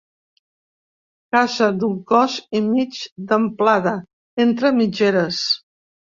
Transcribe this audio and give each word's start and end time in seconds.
Casa 1.35 1.67
d'un 1.83 1.99
cos 2.13 2.39
i 2.61 2.63
mig 2.71 2.99
d'amplada, 3.35 3.95
entre 4.49 4.75
mitgeres. 4.81 5.45